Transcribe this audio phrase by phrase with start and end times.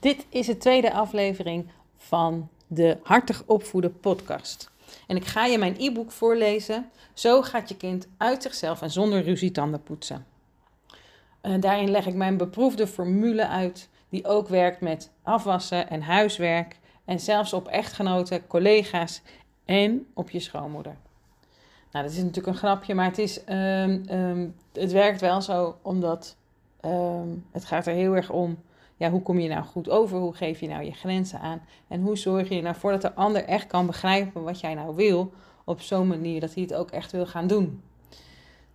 [0.00, 4.70] Dit is de tweede aflevering van de Hartig Opvoeden podcast.
[5.06, 6.90] En ik ga je mijn e-book voorlezen.
[7.14, 10.26] Zo gaat je kind uit zichzelf en zonder ruzie tanden poetsen.
[11.42, 16.78] Uh, daarin leg ik mijn beproefde formule uit, die ook werkt met afwassen en huiswerk.
[17.04, 19.22] En zelfs op echtgenoten, collega's
[19.64, 20.96] en op je schoonmoeder.
[21.92, 25.78] Nou, dat is natuurlijk een grapje, maar het, is, um, um, het werkt wel zo,
[25.82, 26.36] omdat
[26.84, 28.58] um, het gaat er heel erg om
[29.00, 30.18] ja, hoe kom je nou goed over?
[30.18, 31.62] Hoe geef je nou je grenzen aan?
[31.88, 34.94] En hoe zorg je nou voor dat de ander echt kan begrijpen wat jij nou
[34.94, 35.32] wil,
[35.64, 37.82] op zo'n manier dat hij het ook echt wil gaan doen?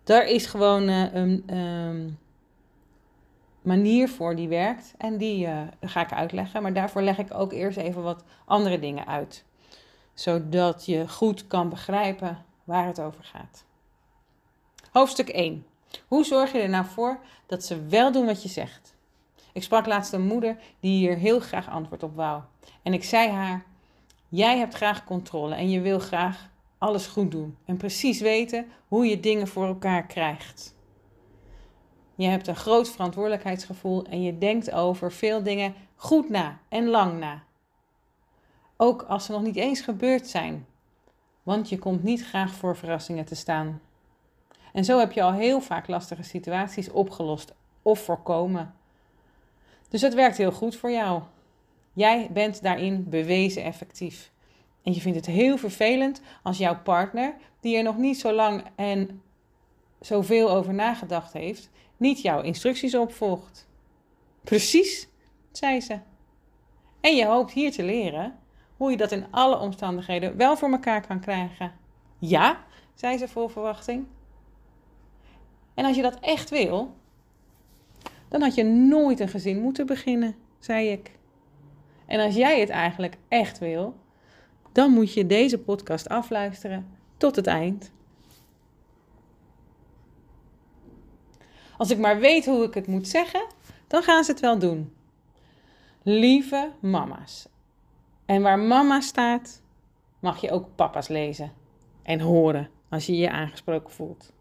[0.04, 2.18] Daar is gewoon uh, een um,
[3.62, 6.62] manier voor die werkt en die uh, ga ik uitleggen.
[6.62, 9.44] Maar daarvoor leg ik ook eerst even wat andere dingen uit,
[10.14, 13.64] zodat je goed kan begrijpen waar het over gaat.
[14.90, 15.66] Hoofdstuk 1.
[16.08, 18.95] Hoe zorg je er nou voor dat ze wel doen wat je zegt?
[19.56, 22.42] Ik sprak laatst een moeder die hier heel graag antwoord op wou.
[22.82, 23.64] En ik zei haar:
[24.28, 29.06] Jij hebt graag controle en je wil graag alles goed doen en precies weten hoe
[29.06, 30.74] je dingen voor elkaar krijgt.
[32.14, 37.18] Je hebt een groot verantwoordelijkheidsgevoel en je denkt over veel dingen goed na en lang
[37.18, 37.42] na.
[38.76, 40.66] Ook als ze nog niet eens gebeurd zijn,
[41.42, 43.80] want je komt niet graag voor verrassingen te staan.
[44.72, 48.75] En zo heb je al heel vaak lastige situaties opgelost of voorkomen.
[49.88, 51.22] Dus het werkt heel goed voor jou.
[51.92, 54.32] Jij bent daarin bewezen effectief.
[54.82, 58.64] En je vindt het heel vervelend als jouw partner, die er nog niet zo lang
[58.74, 59.22] en
[60.00, 63.68] zoveel over nagedacht heeft, niet jouw instructies opvolgt.
[64.44, 65.08] Precies,
[65.52, 65.98] zei ze.
[67.00, 68.38] En je hoopt hier te leren
[68.76, 71.72] hoe je dat in alle omstandigheden wel voor elkaar kan krijgen.
[72.18, 74.06] Ja, zei ze vol verwachting.
[75.74, 76.94] En als je dat echt wil,
[78.38, 81.10] dan had je nooit een gezin moeten beginnen, zei ik.
[82.06, 83.96] En als jij het eigenlijk echt wil,
[84.72, 86.86] dan moet je deze podcast afluisteren
[87.16, 87.92] tot het eind.
[91.76, 93.46] Als ik maar weet hoe ik het moet zeggen,
[93.86, 94.92] dan gaan ze het wel doen.
[96.02, 97.48] Lieve mama's.
[98.26, 99.62] En waar mama staat,
[100.18, 101.52] mag je ook papa's lezen
[102.02, 104.32] en horen als je je aangesproken voelt.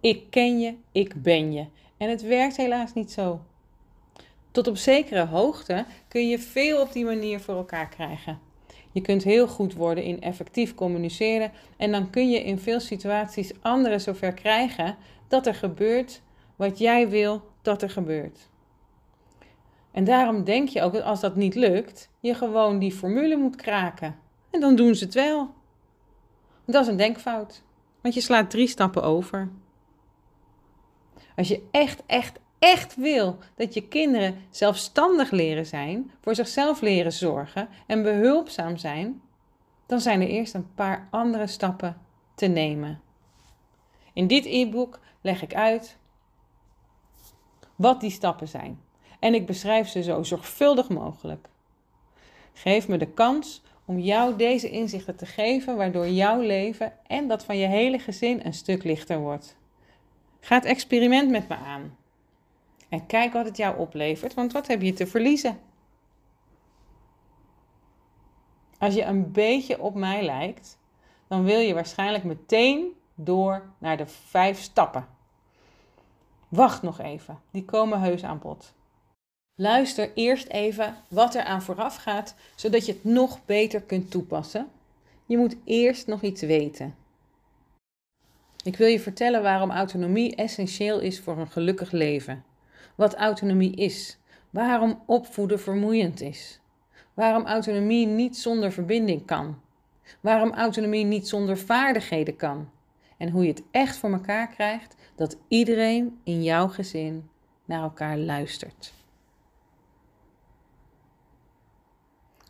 [0.00, 1.66] Ik ken je, ik ben je.
[2.00, 3.40] En het werkt helaas niet zo.
[4.50, 8.38] Tot op zekere hoogte kun je veel op die manier voor elkaar krijgen.
[8.92, 13.52] Je kunt heel goed worden in effectief communiceren en dan kun je in veel situaties
[13.60, 14.96] anderen zover krijgen
[15.28, 16.22] dat er gebeurt
[16.56, 18.48] wat jij wil dat er gebeurt.
[19.90, 23.56] En daarom denk je ook dat als dat niet lukt, je gewoon die formule moet
[23.56, 24.16] kraken.
[24.50, 25.50] En dan doen ze het wel.
[26.64, 27.62] Dat is een denkfout,
[28.00, 29.50] want je slaat drie stappen over.
[31.40, 37.12] Als je echt, echt, echt wil dat je kinderen zelfstandig leren zijn, voor zichzelf leren
[37.12, 39.22] zorgen en behulpzaam zijn,
[39.86, 42.00] dan zijn er eerst een paar andere stappen
[42.34, 43.00] te nemen.
[44.12, 45.96] In dit e-book leg ik uit
[47.76, 48.80] wat die stappen zijn
[49.20, 51.48] en ik beschrijf ze zo zorgvuldig mogelijk.
[52.52, 57.44] Geef me de kans om jou deze inzichten te geven, waardoor jouw leven en dat
[57.44, 59.58] van je hele gezin een stuk lichter wordt.
[60.40, 61.96] Ga het experiment met me aan.
[62.88, 65.60] En kijk wat het jou oplevert, want wat heb je te verliezen?
[68.78, 70.78] Als je een beetje op mij lijkt,
[71.28, 75.06] dan wil je waarschijnlijk meteen door naar de vijf stappen.
[76.48, 78.72] Wacht nog even, die komen heus aan bod.
[79.54, 84.70] Luister eerst even wat er aan vooraf gaat, zodat je het nog beter kunt toepassen.
[85.26, 86.94] Je moet eerst nog iets weten.
[88.64, 92.44] Ik wil je vertellen waarom autonomie essentieel is voor een gelukkig leven.
[92.94, 94.18] Wat autonomie is.
[94.50, 96.60] Waarom opvoeden vermoeiend is.
[97.14, 99.60] Waarom autonomie niet zonder verbinding kan.
[100.20, 102.70] Waarom autonomie niet zonder vaardigheden kan.
[103.16, 107.28] En hoe je het echt voor elkaar krijgt dat iedereen in jouw gezin
[107.64, 108.92] naar elkaar luistert.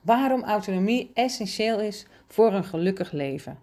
[0.03, 3.59] Waarom autonomie essentieel is voor een gelukkig leven.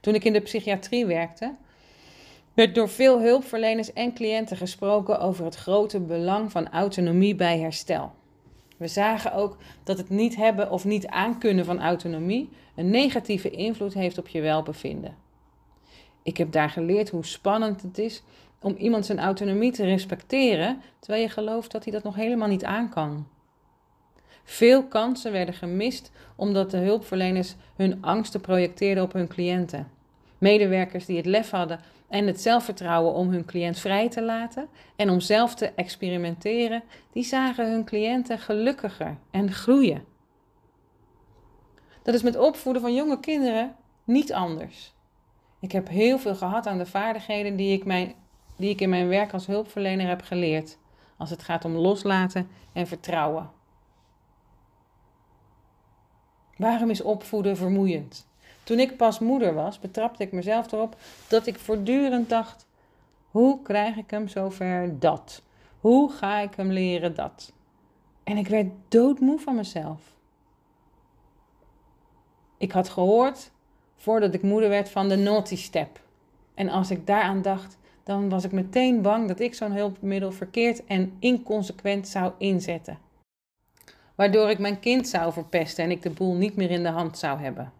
[0.00, 1.54] Toen ik in de psychiatrie werkte,
[2.54, 8.12] werd door veel hulpverleners en cliënten gesproken over het grote belang van autonomie bij herstel.
[8.76, 13.94] We zagen ook dat het niet hebben of niet aankunnen van autonomie een negatieve invloed
[13.94, 15.16] heeft op je welbevinden.
[16.22, 18.22] Ik heb daar geleerd hoe spannend het is
[18.60, 22.64] om iemand zijn autonomie te respecteren, terwijl je gelooft dat hij dat nog helemaal niet
[22.64, 23.26] aan kan.
[24.50, 29.88] Veel kansen werden gemist omdat de hulpverleners hun angsten projecteerden op hun cliënten.
[30.38, 35.10] Medewerkers die het lef hadden en het zelfvertrouwen om hun cliënt vrij te laten en
[35.10, 40.04] om zelf te experimenteren, die zagen hun cliënten gelukkiger en groeien.
[42.02, 43.74] Dat is met opvoeden van jonge kinderen
[44.04, 44.94] niet anders.
[45.60, 48.14] Ik heb heel veel gehad aan de vaardigheden die ik, mijn,
[48.56, 50.78] die ik in mijn werk als hulpverlener heb geleerd,
[51.16, 53.56] als het gaat om loslaten en vertrouwen.
[56.58, 58.26] Waarom is opvoeden vermoeiend?
[58.64, 60.96] Toen ik pas moeder was, betrapte ik mezelf erop
[61.28, 62.66] dat ik voortdurend dacht:
[63.30, 65.42] hoe krijg ik hem zover dat?
[65.80, 67.52] Hoe ga ik hem leren dat?
[68.24, 70.00] En ik werd doodmoe van mezelf.
[72.56, 73.50] Ik had gehoord,
[73.96, 76.00] voordat ik moeder werd, van de naughty step.
[76.54, 80.84] En als ik daaraan dacht, dan was ik meteen bang dat ik zo'n hulpmiddel verkeerd
[80.84, 82.98] en inconsequent zou inzetten.
[84.18, 87.18] Waardoor ik mijn kind zou verpesten en ik de boel niet meer in de hand
[87.18, 87.72] zou hebben.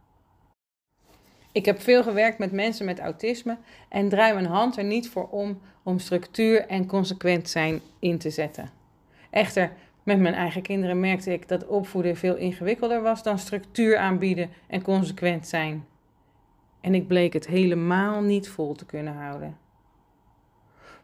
[1.52, 3.56] Ik heb veel gewerkt met mensen met autisme
[3.88, 8.30] en draai mijn hand er niet voor om om structuur en consequent zijn in te
[8.30, 8.70] zetten.
[9.30, 14.50] Echter, met mijn eigen kinderen merkte ik dat opvoeden veel ingewikkelder was dan structuur aanbieden
[14.66, 15.86] en consequent zijn.
[16.80, 19.56] En ik bleek het helemaal niet vol te kunnen houden.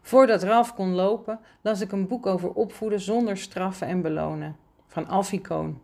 [0.01, 4.63] Voordat Ralf kon lopen, las ik een boek over opvoeden zonder straffen en belonen
[4.95, 5.81] van Alfie Koon.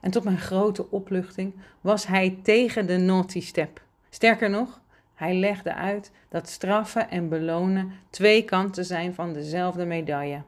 [0.00, 3.82] En tot mijn grote opluchting was hij tegen de naughty step.
[4.10, 4.80] Sterker nog,
[5.14, 10.42] hij legde uit dat straffen en belonen twee kanten zijn van dezelfde medaille.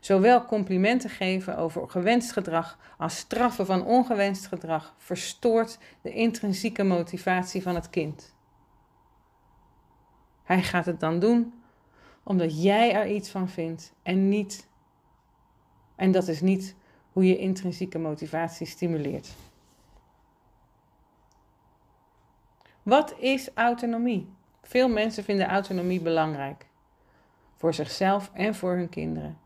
[0.00, 7.62] Zowel complimenten geven over gewenst gedrag als straffen van ongewenst gedrag verstoort de intrinsieke motivatie
[7.62, 8.34] van het kind.
[10.42, 11.54] Hij gaat het dan doen
[12.22, 14.68] omdat jij er iets van vindt en niet.
[15.96, 16.76] En dat is niet
[17.14, 19.28] hoe je intrinsieke motivatie stimuleert.
[22.82, 24.28] Wat is autonomie?
[24.62, 26.66] Veel mensen vinden autonomie belangrijk.
[27.56, 29.38] Voor zichzelf en voor hun kinderen.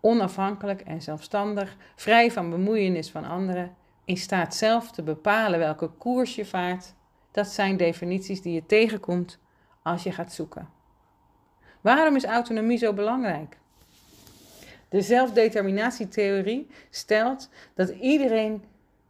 [0.00, 3.74] Onafhankelijk en zelfstandig, vrij van bemoeienis van anderen,
[4.04, 6.94] in staat zelf te bepalen welke koers je vaart.
[7.30, 9.38] Dat zijn definities die je tegenkomt
[9.82, 10.68] als je gaat zoeken.
[11.80, 13.58] Waarom is autonomie zo belangrijk?
[14.92, 18.64] De zelfdeterminatietheorie stelt dat iedereen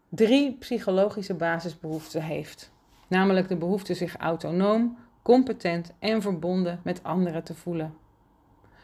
[0.09, 2.73] drie psychologische basisbehoeften heeft
[3.13, 7.95] namelijk de behoefte zich autonoom, competent en verbonden met anderen te voelen.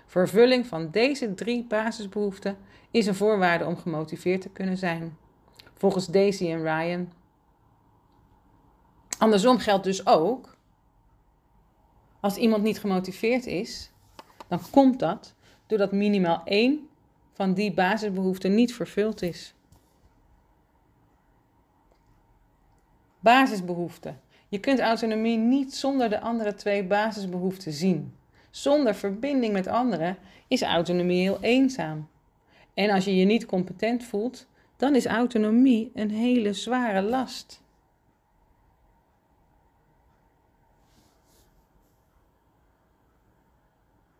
[0.07, 2.57] Vervulling van deze drie basisbehoeften
[2.91, 5.17] is een voorwaarde om gemotiveerd te kunnen zijn.
[5.75, 7.13] Volgens Daisy en Ryan.
[9.19, 10.57] Andersom geldt dus ook,
[12.21, 13.91] als iemand niet gemotiveerd is,
[14.49, 15.35] dan komt dat
[15.67, 16.88] doordat minimaal één
[17.39, 19.55] van die basisbehoeften niet vervuld is.
[23.21, 24.21] Basisbehoeften.
[24.49, 28.15] Je kunt autonomie niet zonder de andere twee basisbehoeften zien.
[28.51, 30.17] Zonder verbinding met anderen
[30.49, 32.09] is autonomie heel eenzaam.
[32.75, 34.47] En als je je niet competent voelt,
[34.77, 37.63] dan is autonomie een hele zware last.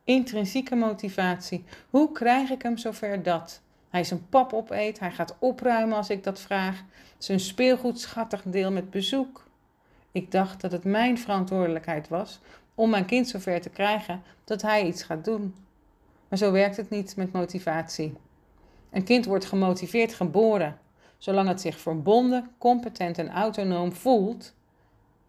[0.09, 1.65] Intrinsieke motivatie.
[1.91, 3.61] Hoe krijg ik hem zover dat?
[3.89, 6.83] Hij zijn pap opeet, hij gaat opruimen als ik dat vraag.
[7.19, 9.45] Zijn speelgoed schattig deel met bezoek.
[10.13, 12.41] Ik dacht dat het mijn verantwoordelijkheid was
[12.75, 15.55] om mijn kind zover te krijgen dat hij iets gaat doen.
[16.29, 18.15] Maar zo werkt het niet met motivatie.
[18.91, 20.79] Een kind wordt gemotiveerd geboren.
[21.19, 24.55] Zolang het zich verbonden, competent en autonoom voelt,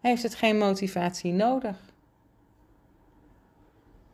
[0.00, 1.89] heeft het geen motivatie nodig.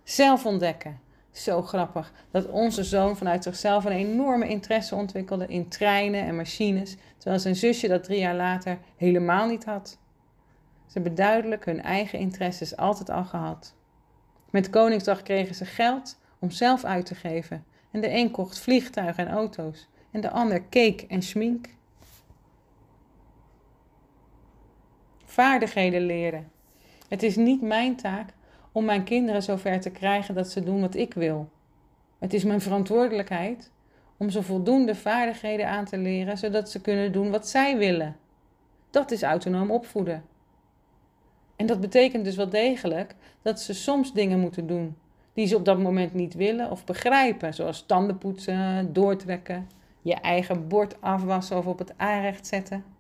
[0.07, 1.01] Zelf ontdekken.
[1.33, 6.97] Zo grappig dat onze zoon vanuit zichzelf een enorme interesse ontwikkelde in treinen en machines,
[7.19, 9.99] terwijl zijn zusje dat drie jaar later helemaal niet had.
[10.87, 13.75] Ze hebben duidelijk hun eigen interesses altijd al gehad.
[14.51, 17.65] Met Koningsdag kregen ze geld om zelf uit te geven.
[17.91, 19.89] En de een kocht vliegtuigen en auto's.
[20.11, 21.69] En de ander cake en schmink.
[25.25, 26.51] Vaardigheden leren.
[27.09, 28.35] Het is niet mijn taak
[28.77, 31.49] om mijn kinderen zover te krijgen dat ze doen wat ik wil.
[32.19, 33.73] Het is mijn verantwoordelijkheid
[34.17, 38.17] om ze voldoende vaardigheden aan te leren zodat ze kunnen doen wat zij willen.
[38.91, 40.25] Dat is autonoom opvoeden.
[41.57, 44.97] En dat betekent dus wel degelijk dat ze soms dingen moeten doen
[45.33, 49.69] die ze op dat moment niet willen of begrijpen, zoals tanden poetsen, doortrekken,
[50.03, 52.96] je eigen bord afwassen of op het aanrecht zetten.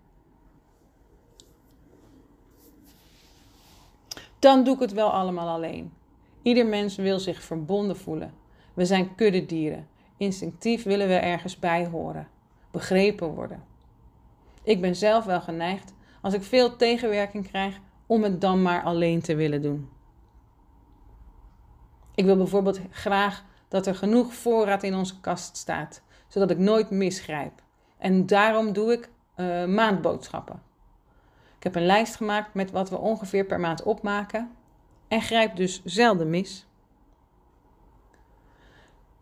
[4.46, 5.92] Dan doe ik het wel allemaal alleen.
[6.42, 8.34] Ieder mens wil zich verbonden voelen.
[8.74, 9.88] We zijn kuddedieren.
[10.16, 12.28] Instinctief willen we ergens bij horen,
[12.70, 13.62] begrepen worden.
[14.62, 19.20] Ik ben zelf wel geneigd, als ik veel tegenwerking krijg, om het dan maar alleen
[19.20, 19.88] te willen doen.
[22.14, 26.90] Ik wil bijvoorbeeld graag dat er genoeg voorraad in onze kast staat, zodat ik nooit
[26.90, 27.62] misgrijp.
[27.98, 30.65] En daarom doe ik uh, maandboodschappen.
[31.66, 34.50] Ik heb een lijst gemaakt met wat we ongeveer per maand opmaken
[35.08, 36.66] en grijp dus zelden mis.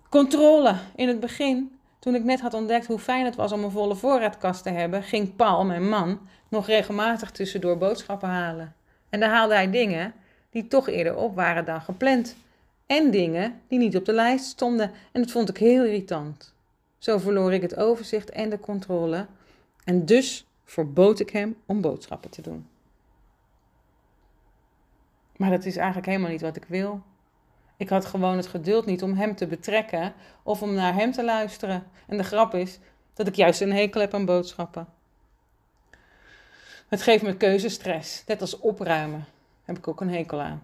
[0.08, 0.74] Controle.
[0.94, 3.94] In het begin, toen ik net had ontdekt hoe fijn het was om een volle
[3.94, 8.74] voorraadkast te hebben, ging Paul, mijn man, nog regelmatig tussendoor boodschappen halen.
[9.08, 10.12] En dan haalde hij dingen
[10.50, 12.36] die toch eerder op waren dan gepland.
[12.86, 14.90] En dingen die niet op de lijst stonden.
[15.12, 16.54] En dat vond ik heel irritant.
[16.98, 19.26] Zo verloor ik het overzicht en de controle.
[19.84, 22.68] En dus verbood ik hem om boodschappen te doen.
[25.36, 27.02] Maar dat is eigenlijk helemaal niet wat ik wil.
[27.76, 31.24] Ik had gewoon het geduld niet om hem te betrekken of om naar hem te
[31.24, 31.86] luisteren.
[32.06, 32.78] En de grap is
[33.14, 34.88] dat ik juist een hekel heb aan boodschappen.
[36.88, 39.24] Het geeft me keuzestress, net als opruimen.
[39.64, 40.62] Heb ik ook een hekel aan.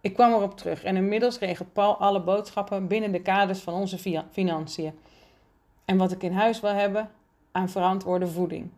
[0.00, 4.24] Ik kwam erop terug en inmiddels regelt Paul alle boodschappen binnen de kaders van onze
[4.30, 4.98] financiën.
[5.84, 7.10] En wat ik in huis wil hebben
[7.52, 8.70] aan verantwoorde voeding.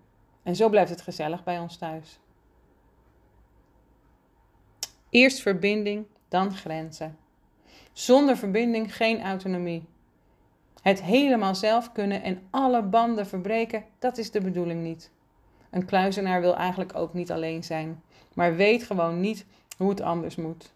[0.43, 2.19] En zo blijft het gezellig bij ons thuis.
[5.11, 7.17] Eerst verbinding, dan grenzen.
[7.93, 9.85] Zonder verbinding geen autonomie.
[10.83, 15.11] Het helemaal zelf kunnen en alle banden verbreken, dat is de bedoeling niet.
[15.71, 18.03] Een kluizenaar wil eigenlijk ook niet alleen zijn,
[18.35, 20.73] maar weet gewoon niet hoe het anders moet.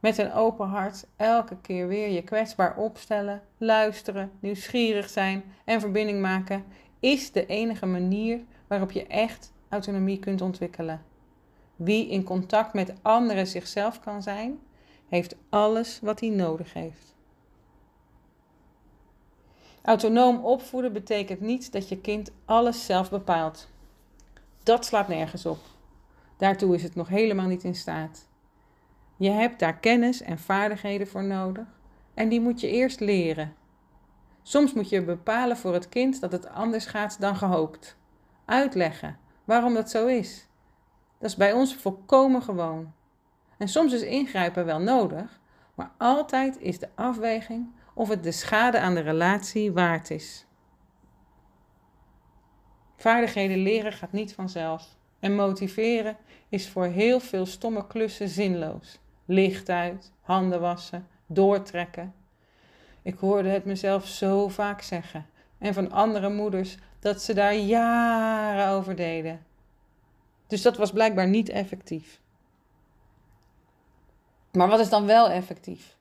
[0.00, 6.20] Met een open hart elke keer weer je kwetsbaar opstellen, luisteren, nieuwsgierig zijn en verbinding
[6.20, 6.64] maken
[7.02, 11.02] is de enige manier waarop je echt autonomie kunt ontwikkelen.
[11.76, 14.58] Wie in contact met anderen zichzelf kan zijn,
[15.08, 17.14] heeft alles wat hij nodig heeft.
[19.82, 23.68] Autonoom opvoeden betekent niet dat je kind alles zelf bepaalt.
[24.62, 25.58] Dat slaat nergens op.
[26.36, 28.28] Daartoe is het nog helemaal niet in staat.
[29.16, 31.66] Je hebt daar kennis en vaardigheden voor nodig
[32.14, 33.54] en die moet je eerst leren.
[34.42, 37.96] Soms moet je bepalen voor het kind dat het anders gaat dan gehoopt.
[38.44, 40.48] Uitleggen waarom dat zo is.
[41.18, 42.92] Dat is bij ons volkomen gewoon.
[43.58, 45.40] En soms is ingrijpen wel nodig,
[45.74, 50.46] maar altijd is de afweging of het de schade aan de relatie waard is.
[52.96, 54.96] Vaardigheden leren gaat niet vanzelf.
[55.20, 56.16] En motiveren
[56.48, 58.98] is voor heel veel stomme klussen zinloos.
[59.26, 62.14] Licht uit, handen wassen, doortrekken.
[63.02, 65.26] Ik hoorde het mezelf zo vaak zeggen.
[65.58, 69.40] En van andere moeders dat ze daar jaren over deden.
[70.46, 72.20] Dus dat was blijkbaar niet effectief.
[74.52, 75.96] Maar wat is dan wel effectief?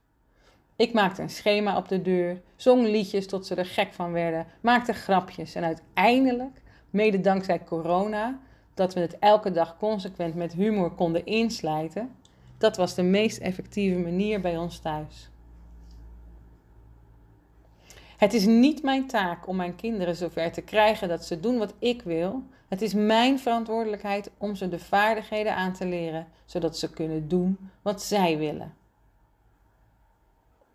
[0.76, 4.48] Ik maakte een schema op de deur, zong liedjes tot ze er gek van werden,
[4.62, 8.40] maakte grapjes en uiteindelijk, mede dankzij corona,
[8.74, 12.16] dat we het elke dag consequent met humor konden inslijten,
[12.58, 15.31] dat was de meest effectieve manier bij ons thuis.
[18.22, 21.74] Het is niet mijn taak om mijn kinderen zover te krijgen dat ze doen wat
[21.80, 22.44] ik wil.
[22.68, 27.58] Het is mijn verantwoordelijkheid om ze de vaardigheden aan te leren, zodat ze kunnen doen
[27.82, 28.74] wat zij willen.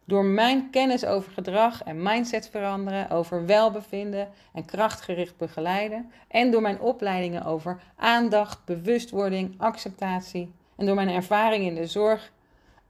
[0.04, 6.62] Door mijn kennis over gedrag en mindset veranderen, over welbevinden en krachtgericht begeleiden en door
[6.62, 12.32] mijn opleidingen over aandacht, bewustwording, acceptatie en door mijn ervaring in de zorg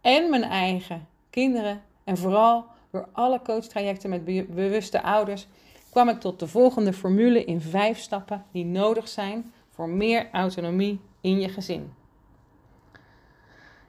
[0.00, 4.24] en mijn eigen kinderen en vooral door alle coachtrajecten met
[4.54, 5.46] bewuste ouders
[5.90, 11.00] kwam ik tot de volgende formule in vijf stappen die nodig zijn voor meer autonomie
[11.20, 11.92] in je gezin.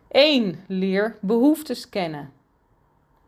[0.07, 0.63] 1.
[0.67, 2.31] Leer behoeftes kennen.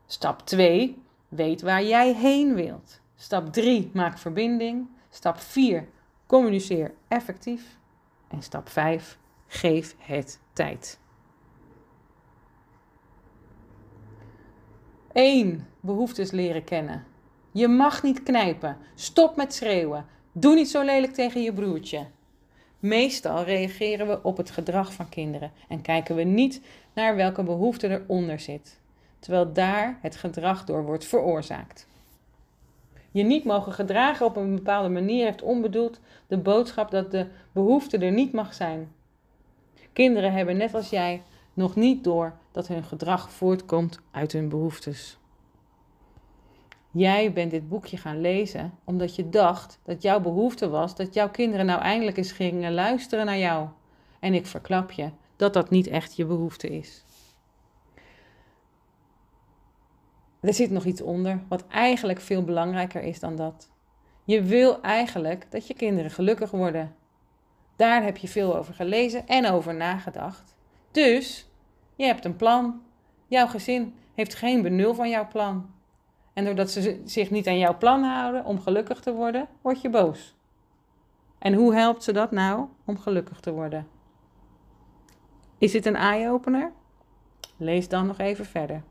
[0.05, 1.01] Stap 2.
[1.27, 2.99] Weet waar jij heen wilt.
[3.15, 3.89] Stap 3.
[3.93, 4.87] Maak verbinding.
[5.09, 5.87] Stap 4.
[6.25, 7.77] Communiceer effectief.
[8.27, 9.17] En stap 5.
[9.47, 10.99] Geef het tijd.
[15.19, 15.67] 1.
[15.79, 17.03] Behoeftes leren kennen.
[17.51, 18.77] Je mag niet knijpen.
[18.95, 20.05] Stop met schreeuwen.
[20.31, 22.05] Doe niet zo lelijk tegen je broertje.
[22.79, 26.61] Meestal reageren we op het gedrag van kinderen en kijken we niet
[26.93, 28.79] naar welke behoefte eronder zit,
[29.19, 31.87] terwijl daar het gedrag door wordt veroorzaakt.
[33.11, 37.97] Je niet mogen gedragen op een bepaalde manier heeft onbedoeld de boodschap dat de behoefte
[37.97, 38.91] er niet mag zijn.
[39.93, 41.21] Kinderen hebben net als jij
[41.53, 45.17] nog niet door dat hun gedrag voortkomt uit hun behoeftes.
[46.91, 51.29] Jij bent dit boekje gaan lezen omdat je dacht dat jouw behoefte was dat jouw
[51.29, 53.67] kinderen nou eindelijk eens gingen luisteren naar jou.
[54.19, 57.03] En ik verklap je dat dat niet echt je behoefte is.
[60.39, 63.69] Er zit nog iets onder wat eigenlijk veel belangrijker is dan dat.
[64.23, 66.95] Je wil eigenlijk dat je kinderen gelukkig worden.
[67.75, 70.55] Daar heb je veel over gelezen en over nagedacht.
[70.91, 71.48] Dus
[71.99, 72.81] je hebt een plan
[73.29, 75.69] Jouw gezin heeft geen benul van jouw plan.
[76.33, 79.89] En doordat ze zich niet aan jouw plan houden om gelukkig te worden, word je
[79.89, 80.35] boos.
[81.39, 83.87] En hoe helpt ze dat nou om gelukkig te worden?
[85.57, 86.71] Is dit een eye-opener?
[87.57, 88.83] Lees dan nog even verder.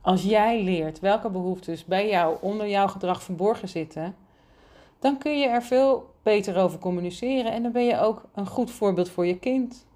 [0.00, 4.16] Als jij leert welke behoeftes bij jou onder jouw gedrag verborgen zitten,
[4.98, 8.70] dan kun je er veel beter over communiceren en dan ben je ook een goed
[8.70, 9.86] voorbeeld voor je kind.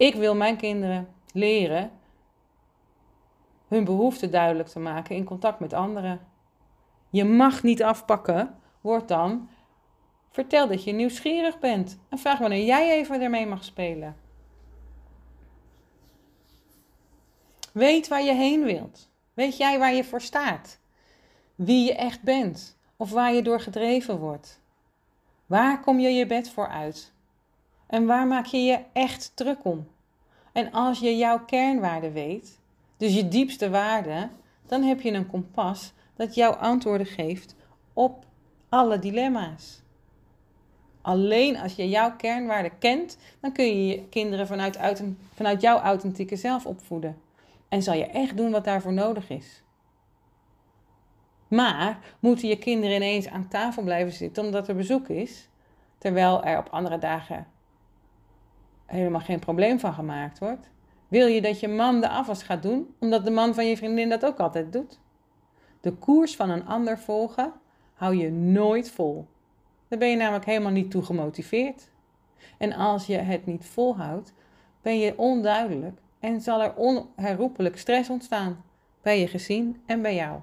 [0.00, 1.90] Ik wil mijn kinderen leren
[3.68, 6.20] hun behoeften duidelijk te maken in contact met anderen.
[7.10, 9.48] Je mag niet afpakken, wordt dan
[10.30, 14.16] vertel dat je nieuwsgierig bent en vraag wanneer jij even ermee mag spelen.
[17.72, 19.10] Weet waar je heen wilt.
[19.34, 20.80] Weet jij waar je voor staat?
[21.54, 24.60] Wie je echt bent of waar je door gedreven wordt?
[25.46, 27.12] Waar kom je je bed voor uit?
[27.90, 29.88] En waar maak je je echt druk om?
[30.52, 32.58] En als je jouw kernwaarde weet,
[32.96, 34.28] dus je diepste waarde,
[34.66, 37.54] dan heb je een kompas dat jouw antwoorden geeft
[37.92, 38.24] op
[38.68, 39.82] alle dilemma's.
[41.02, 44.78] Alleen als je jouw kernwaarde kent, dan kun je je kinderen vanuit,
[45.34, 47.20] vanuit jouw authentieke zelf opvoeden.
[47.68, 49.62] En zal je echt doen wat daarvoor nodig is.
[51.48, 55.48] Maar moeten je kinderen ineens aan tafel blijven zitten omdat er bezoek is,
[55.98, 57.46] terwijl er op andere dagen
[58.90, 60.70] helemaal geen probleem van gemaakt wordt?
[61.08, 64.08] Wil je dat je man de afwas gaat doen, omdat de man van je vriendin
[64.08, 65.00] dat ook altijd doet?
[65.80, 67.52] De koers van een ander volgen
[67.94, 69.26] hou je nooit vol.
[69.88, 71.90] Daar ben je namelijk helemaal niet toe gemotiveerd.
[72.58, 74.34] En als je het niet volhoudt,
[74.82, 78.64] ben je onduidelijk en zal er onherroepelijk stress ontstaan
[79.02, 80.40] bij je gezin en bij jou.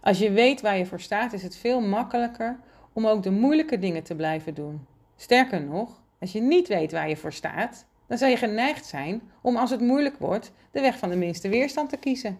[0.00, 2.58] Als je weet waar je voor staat, is het veel makkelijker
[2.92, 4.86] om ook de moeilijke dingen te blijven doen.
[5.16, 9.22] Sterker nog, als je niet weet waar je voor staat, dan zal je geneigd zijn
[9.42, 12.38] om als het moeilijk wordt de weg van de minste weerstand te kiezen.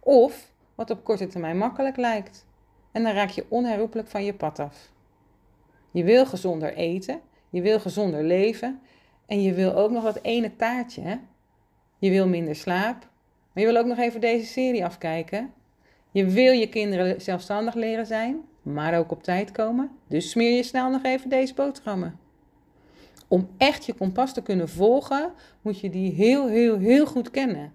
[0.00, 2.46] Of wat op korte termijn makkelijk lijkt.
[2.92, 4.90] En dan raak je onherroepelijk van je pad af.
[5.90, 8.80] Je wil gezonder eten, je wil gezonder leven
[9.26, 11.00] en je wil ook nog dat ene taartje.
[11.00, 11.16] Hè?
[11.98, 13.08] Je wil minder slaap,
[13.52, 15.52] maar je wil ook nog even deze serie afkijken.
[16.10, 19.90] Je wil je kinderen zelfstandig leren zijn, maar ook op tijd komen.
[20.08, 22.18] Dus smeer je snel nog even deze boterhammen.
[23.28, 27.72] Om echt je kompas te kunnen volgen, moet je die heel, heel, heel goed kennen.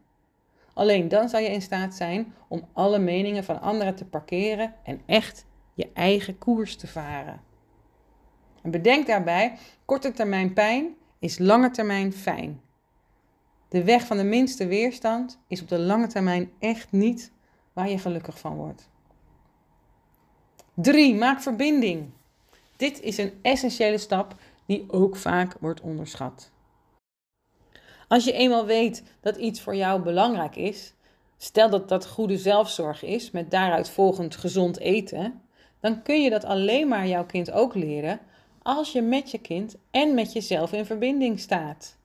[0.73, 5.01] Alleen dan zal je in staat zijn om alle meningen van anderen te parkeren en
[5.05, 7.41] echt je eigen koers te varen.
[8.61, 12.61] En bedenk daarbij, korte termijn pijn is lange termijn fijn.
[13.69, 17.31] De weg van de minste weerstand is op de lange termijn echt niet
[17.73, 18.89] waar je gelukkig van wordt.
[20.77, 21.15] 3.
[21.15, 22.09] Maak verbinding.
[22.77, 24.35] Dit is een essentiële stap
[24.65, 26.51] die ook vaak wordt onderschat.
[28.07, 30.93] Als je eenmaal weet dat iets voor jou belangrijk is,
[31.37, 35.41] stel dat dat goede zelfzorg is, met daaruit volgend gezond eten,
[35.79, 38.19] dan kun je dat alleen maar jouw kind ook leren
[38.61, 41.97] als je met je kind en met jezelf in verbinding staat.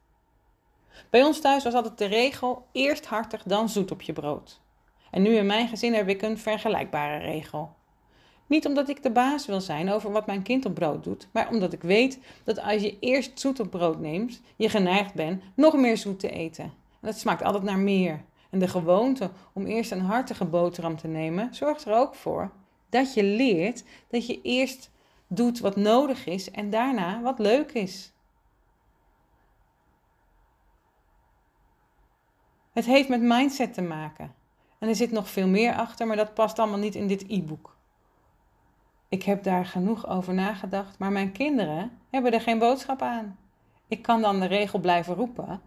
[1.10, 4.60] Bij ons thuis was altijd de regel: eerst hartig, dan zoet op je brood.
[5.10, 7.78] En nu in mijn gezin heb ik een vergelijkbare regel.
[8.50, 11.48] Niet omdat ik de baas wil zijn over wat mijn kind op brood doet, maar
[11.48, 15.76] omdat ik weet dat als je eerst zoet op brood neemt, je geneigd bent nog
[15.76, 16.64] meer zoet te eten.
[16.64, 18.24] En dat smaakt altijd naar meer.
[18.50, 22.50] En de gewoonte om eerst een hartige boterham te nemen zorgt er ook voor
[22.88, 24.90] dat je leert dat je eerst
[25.26, 28.12] doet wat nodig is en daarna wat leuk is.
[32.72, 34.34] Het heeft met mindset te maken.
[34.78, 37.78] En er zit nog veel meer achter, maar dat past allemaal niet in dit e-book.
[39.10, 43.38] Ik heb daar genoeg over nagedacht, maar mijn kinderen hebben er geen boodschap aan.
[43.88, 45.60] Ik kan dan de regel blijven roepen,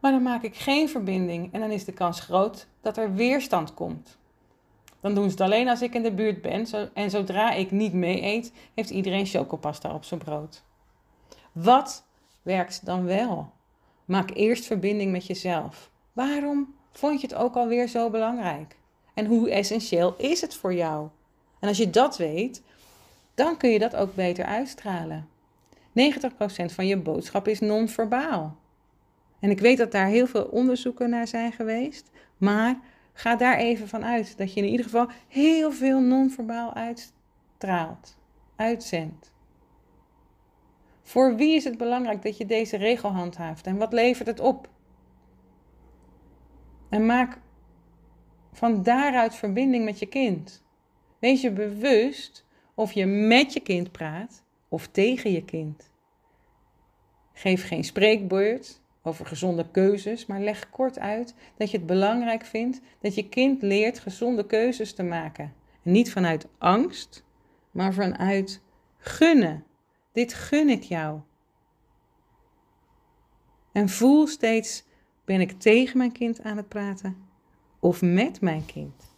[0.00, 3.74] maar dan maak ik geen verbinding en dan is de kans groot dat er weerstand
[3.74, 4.18] komt.
[5.00, 7.92] Dan doen ze het alleen als ik in de buurt ben en zodra ik niet
[7.92, 10.62] mee eet, heeft iedereen chocopasta op zijn brood.
[11.52, 12.04] Wat
[12.42, 13.50] werkt dan wel?
[14.04, 15.90] Maak eerst verbinding met jezelf.
[16.12, 18.76] Waarom vond je het ook alweer zo belangrijk?
[19.14, 21.08] En hoe essentieel is het voor jou?
[21.60, 22.62] En als je dat weet,
[23.34, 25.28] dan kun je dat ook beter uitstralen.
[25.76, 25.84] 90%
[26.66, 28.56] van je boodschap is non-verbaal.
[29.40, 32.80] En ik weet dat daar heel veel onderzoeken naar zijn geweest, maar
[33.12, 38.16] ga daar even van uit dat je in ieder geval heel veel non-verbaal uitstraalt,
[38.56, 39.32] uitzendt.
[41.02, 44.68] Voor wie is het belangrijk dat je deze regel handhaaft en wat levert het op?
[46.88, 47.38] En maak
[48.52, 50.64] van daaruit verbinding met je kind.
[51.18, 55.90] Wees je bewust of je met je kind praat of tegen je kind.
[57.32, 62.80] Geef geen spreekbeurt over gezonde keuzes, maar leg kort uit dat je het belangrijk vindt
[63.00, 65.54] dat je kind leert gezonde keuzes te maken.
[65.82, 67.24] niet vanuit angst,
[67.70, 68.62] maar vanuit
[68.98, 69.64] gunnen.
[70.12, 71.20] Dit gun ik jou.
[73.72, 74.84] En voel steeds:
[75.24, 77.16] ben ik tegen mijn kind aan het praten
[77.80, 79.15] of met mijn kind?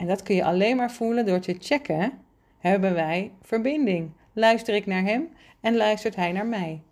[0.00, 2.22] En dat kun je alleen maar voelen door te checken:
[2.58, 4.12] hebben wij verbinding?
[4.32, 5.28] Luister ik naar hem
[5.60, 6.82] en luistert hij naar mij?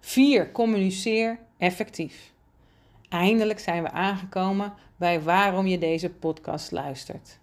[0.00, 0.52] 4.
[0.52, 2.32] Communiceer effectief.
[3.08, 7.38] Eindelijk zijn we aangekomen bij waarom je deze podcast luistert.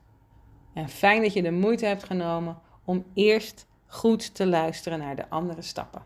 [0.73, 5.29] En fijn dat je de moeite hebt genomen om eerst goed te luisteren naar de
[5.29, 6.03] andere stappen.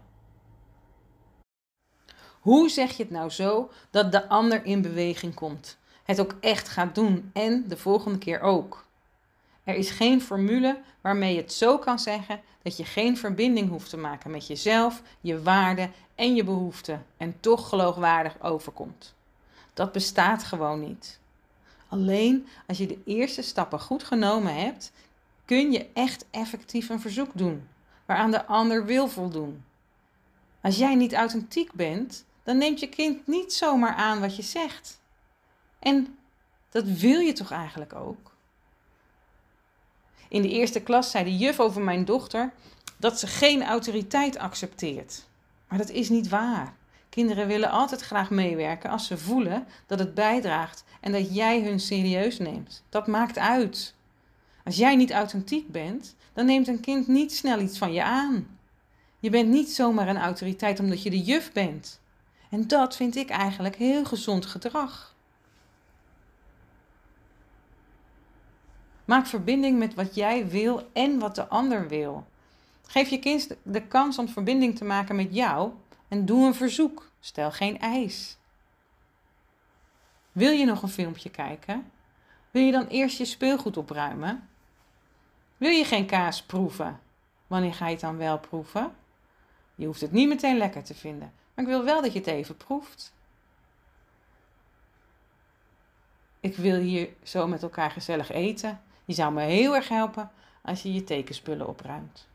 [2.39, 5.79] Hoe zeg je het nou zo dat de ander in beweging komt?
[6.03, 8.85] Het ook echt gaat doen en de volgende keer ook.
[9.63, 13.89] Er is geen formule waarmee je het zo kan zeggen dat je geen verbinding hoeft
[13.89, 19.13] te maken met jezelf, je waarden en je behoeften en toch geloofwaardig overkomt.
[19.73, 21.19] Dat bestaat gewoon niet.
[21.87, 24.91] Alleen als je de eerste stappen goed genomen hebt,
[25.45, 27.67] kun je echt effectief een verzoek doen
[28.05, 29.63] waaraan de ander wil voldoen.
[30.61, 35.00] Als jij niet authentiek bent, dan neemt je kind niet zomaar aan wat je zegt.
[35.81, 36.17] En
[36.69, 38.31] dat wil je toch eigenlijk ook?
[40.27, 42.53] In de eerste klas zei de juf over mijn dochter
[42.97, 45.25] dat ze geen autoriteit accepteert.
[45.67, 46.73] Maar dat is niet waar.
[47.09, 51.79] Kinderen willen altijd graag meewerken als ze voelen dat het bijdraagt en dat jij hun
[51.79, 52.83] serieus neemt.
[52.89, 53.93] Dat maakt uit.
[54.63, 58.47] Als jij niet authentiek bent, dan neemt een kind niet snel iets van je aan.
[59.19, 61.99] Je bent niet zomaar een autoriteit omdat je de juf bent.
[62.49, 65.10] En dat vind ik eigenlijk heel gezond gedrag.
[69.11, 72.27] Maak verbinding met wat jij wil en wat de ander wil.
[72.87, 75.71] Geef je kind de kans om verbinding te maken met jou
[76.07, 77.11] en doe een verzoek.
[77.19, 78.37] Stel geen eis.
[80.31, 81.91] Wil je nog een filmpje kijken?
[82.51, 84.49] Wil je dan eerst je speelgoed opruimen?
[85.57, 86.99] Wil je geen kaas proeven?
[87.47, 88.95] Wanneer ga je het dan wel proeven?
[89.75, 92.27] Je hoeft het niet meteen lekker te vinden, maar ik wil wel dat je het
[92.27, 93.13] even proeft.
[96.39, 98.81] Ik wil hier zo met elkaar gezellig eten.
[99.11, 102.27] Je zou me heel erg helpen als je je tekenspullen opruimt.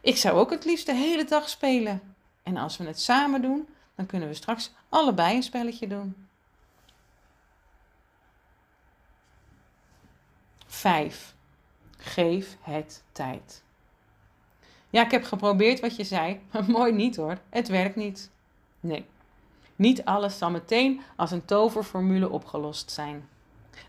[0.00, 2.14] Ik zou ook het liefst de hele dag spelen.
[2.42, 6.28] En als we het samen doen, dan kunnen we straks allebei een spelletje doen.
[10.66, 11.34] 5.
[11.96, 13.62] Geef het tijd.
[14.90, 17.38] Ja, ik heb geprobeerd wat je zei, maar mooi niet hoor.
[17.48, 18.30] Het werkt niet.
[18.80, 19.06] Nee,
[19.76, 23.28] niet alles zal meteen als een toverformule opgelost zijn.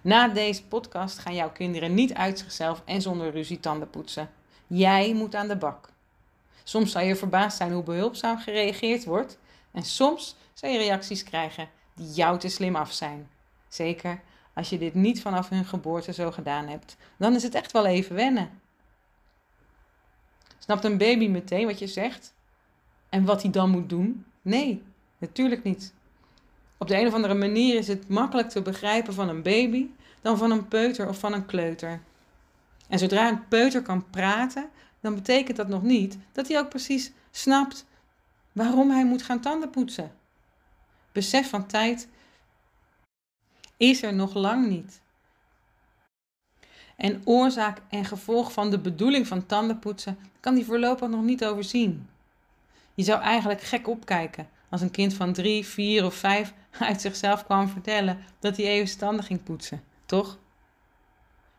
[0.02, 4.30] Na deze podcast gaan jouw kinderen niet uit zichzelf en zonder ruzie tanden poetsen.
[4.67, 5.89] Jij moet aan de bak.
[6.63, 9.38] Soms zal je verbaasd zijn hoe behulpzaam gereageerd wordt.
[9.72, 13.30] En soms zal je reacties krijgen die jou te slim af zijn.
[13.70, 14.22] Zeker
[14.54, 16.96] als je dit niet vanaf hun geboorte zo gedaan hebt.
[17.17, 18.62] Dan is het echt wel even wennen.
[20.60, 22.34] Snapt een baby meteen wat je zegt?
[23.10, 24.26] En wat hij dan moet doen?
[24.41, 24.84] Nee,
[25.17, 25.94] natuurlijk niet.
[26.82, 29.89] Op de een of andere manier is het makkelijk te begrijpen van een baby
[30.22, 32.02] dan van een peuter of van een kleuter.
[32.88, 37.12] En zodra een peuter kan praten, dan betekent dat nog niet dat hij ook precies
[37.32, 37.86] snapt
[38.52, 40.12] waarom hij moet gaan tanden poetsen.
[41.12, 42.08] Besef van tijd
[43.78, 45.02] is er nog lang niet.
[46.96, 52.10] En oorzaak en gevolg van de bedoeling van tandenpoetsen kan hij voorlopig nog niet overzien.
[52.94, 57.46] Je zou eigenlijk gek opkijken als een kind van drie, vier of vijf uit zichzelf
[57.46, 60.38] kwam vertellen dat hij even tanden ging poetsen, toch?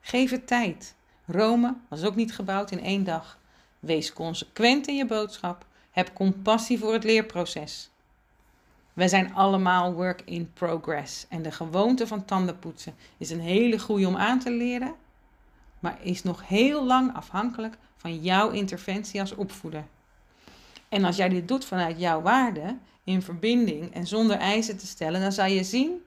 [0.00, 0.94] Geef het tijd.
[1.26, 3.38] Rome was ook niet gebouwd in één dag.
[3.80, 5.66] Wees consequent in je boodschap.
[5.90, 7.90] Heb compassie voor het leerproces.
[8.92, 14.06] Wij zijn allemaal work in progress en de gewoonte van tandenpoetsen is een hele goede
[14.06, 14.94] om aan te leren,
[15.78, 19.84] maar is nog heel lang afhankelijk van jouw interventie als opvoeder.
[20.92, 25.20] En als jij dit doet vanuit jouw waarde, in verbinding en zonder eisen te stellen,
[25.20, 26.02] dan zal je zien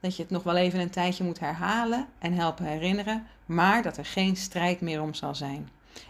[0.00, 3.96] dat je het nog wel even een tijdje moet herhalen en helpen herinneren, maar dat
[3.96, 5.68] er geen strijd meer om zal zijn.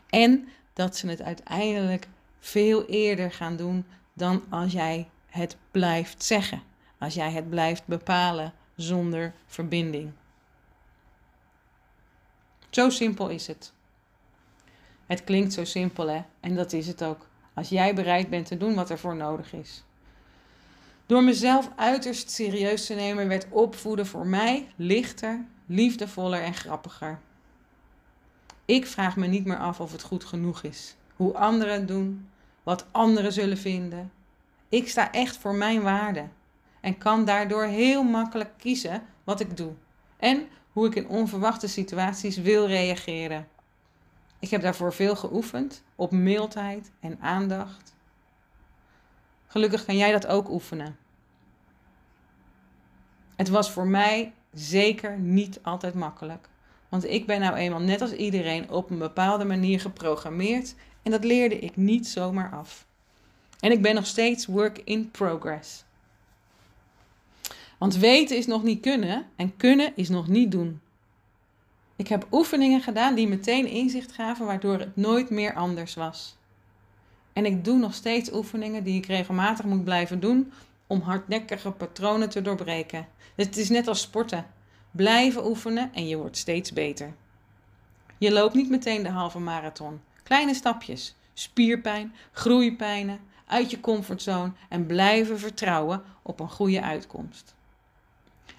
[0.08, 2.08] En dat ze het uiteindelijk
[2.40, 6.62] veel eerder gaan doen dan als jij het blijft zeggen,
[6.98, 10.12] als jij het blijft bepalen zonder verbinding.
[12.70, 13.72] Zo simpel is het.
[15.06, 16.22] Het klinkt zo simpel, hè?
[16.40, 17.27] En dat is het ook.
[17.58, 19.84] Als jij bereid bent te doen wat er voor nodig is.
[21.06, 27.18] Door mezelf uiterst serieus te nemen, werd opvoeden voor mij lichter, liefdevoller en grappiger.
[28.64, 32.28] Ik vraag me niet meer af of het goed genoeg is, hoe anderen het doen,
[32.62, 34.12] wat anderen zullen vinden.
[34.68, 36.32] Ik sta echt voor mijn waarden
[36.80, 39.72] en kan daardoor heel makkelijk kiezen wat ik doe
[40.16, 43.48] en hoe ik in onverwachte situaties wil reageren.
[44.38, 47.94] Ik heb daarvoor veel geoefend op mildheid en aandacht.
[49.46, 50.96] Gelukkig kan jij dat ook oefenen.
[53.36, 56.48] Het was voor mij zeker niet altijd makkelijk.
[56.88, 61.24] Want ik ben nou eenmaal net als iedereen op een bepaalde manier geprogrammeerd en dat
[61.24, 62.86] leerde ik niet zomaar af.
[63.60, 65.84] En ik ben nog steeds work in progress.
[67.78, 70.80] Want weten is nog niet kunnen en kunnen is nog niet doen.
[71.98, 76.36] Ik heb oefeningen gedaan die meteen inzicht gaven, waardoor het nooit meer anders was.
[77.32, 80.52] En ik doe nog steeds oefeningen die ik regelmatig moet blijven doen
[80.86, 83.06] om hardnekkige patronen te doorbreken.
[83.34, 84.46] Het is net als sporten.
[84.90, 87.14] Blijven oefenen en je wordt steeds beter.
[88.18, 90.00] Je loopt niet meteen de halve marathon.
[90.22, 97.54] Kleine stapjes, spierpijn, groeipijnen, uit je comfortzone en blijven vertrouwen op een goede uitkomst.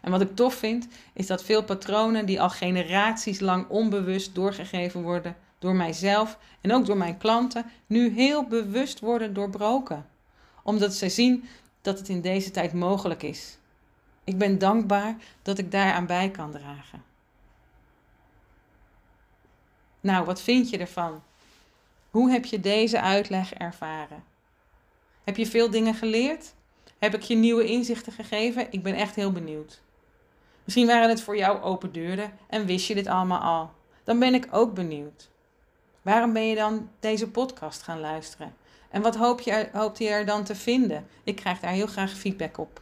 [0.01, 5.01] En wat ik tof vind, is dat veel patronen die al generaties lang onbewust doorgegeven
[5.01, 10.05] worden door mijzelf en ook door mijn klanten, nu heel bewust worden doorbroken.
[10.63, 11.45] Omdat ze zien
[11.81, 13.57] dat het in deze tijd mogelijk is.
[14.23, 17.03] Ik ben dankbaar dat ik daaraan bij kan dragen.
[20.01, 21.23] Nou, wat vind je ervan?
[22.09, 24.23] Hoe heb je deze uitleg ervaren?
[25.23, 26.53] Heb je veel dingen geleerd?
[26.97, 28.67] Heb ik je nieuwe inzichten gegeven?
[28.71, 29.81] Ik ben echt heel benieuwd.
[30.69, 33.71] Misschien waren het voor jou open deuren en wist je dit allemaal al.
[34.03, 35.29] Dan ben ik ook benieuwd.
[36.01, 38.53] Waarom ben je dan deze podcast gaan luisteren?
[38.89, 41.07] En wat hoop je, hoopt je er dan te vinden?
[41.23, 42.81] Ik krijg daar heel graag feedback op.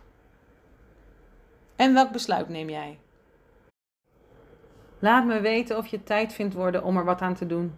[1.76, 3.00] En welk besluit neem jij?
[5.00, 7.76] Laat me weten of je tijd vindt worden om er wat aan te doen.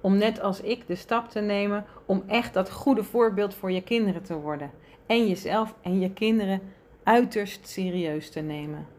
[0.00, 3.82] Om net als ik de stap te nemen om echt dat goede voorbeeld voor je
[3.82, 4.70] kinderen te worden.
[5.06, 6.62] En jezelf en je kinderen
[7.02, 8.98] uiterst serieus te nemen.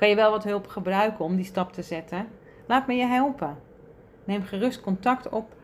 [0.00, 2.28] Kan je wel wat hulp gebruiken om die stap te zetten?
[2.66, 3.58] Laat me je helpen.
[4.24, 5.54] Neem gerust contact op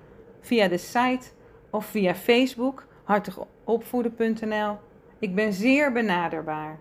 [0.41, 1.27] via de site
[1.71, 4.79] of via Facebook hartigopvoeden.nl.
[5.19, 6.79] Ik ben zeer benaderbaar.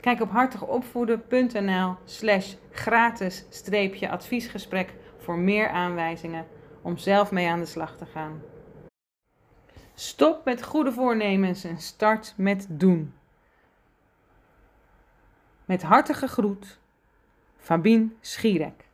[0.00, 3.44] Kijk op hartigopvoeden.nl slash gratis
[4.10, 6.46] adviesgesprek voor meer aanwijzingen
[6.82, 8.42] om zelf mee aan de slag te gaan.
[9.94, 13.17] Stop met goede voornemens en start met doen.
[15.68, 16.78] Met hartige groet,
[17.58, 18.87] Fabien Schierek.